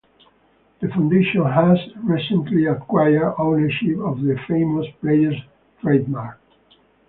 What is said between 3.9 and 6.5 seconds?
of the Famous Players Trademark.